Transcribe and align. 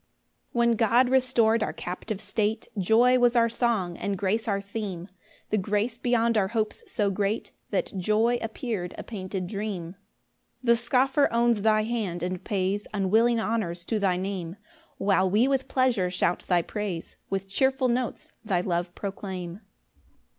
1 0.53 0.69
When 0.69 0.77
God 0.77 1.09
restor'd 1.09 1.61
our 1.61 1.73
captive 1.73 2.19
state, 2.19 2.67
Joy 2.75 3.19
was 3.19 3.35
our 3.35 3.49
song, 3.49 3.95
and 3.99 4.17
grace 4.17 4.47
our 4.47 4.59
theme; 4.59 5.09
The 5.51 5.59
grace 5.59 5.99
beyond 5.99 6.39
our 6.39 6.47
hopes 6.47 6.83
so 6.91 7.11
great, 7.11 7.51
That 7.69 7.93
joy 7.95 8.39
appear'd 8.41 8.95
a 8.97 9.03
painted 9.03 9.45
dream. 9.45 9.93
2 10.61 10.65
The 10.65 10.75
scoffer 10.75 11.31
owns 11.31 11.61
thy 11.61 11.83
hand, 11.83 12.23
and 12.23 12.43
pays 12.43 12.87
Unwilling 12.95 13.39
honours 13.39 13.85
to 13.85 13.99
thy 13.99 14.17
Name; 14.17 14.55
While 14.97 15.29
we 15.29 15.47
with 15.47 15.67
pleasure 15.67 16.09
shout 16.09 16.45
thy 16.47 16.63
praise, 16.63 17.15
With 17.29 17.47
cheerful 17.47 17.87
notes 17.87 18.31
thy 18.43 18.61
love 18.61 18.95
proclaim. 18.95 19.61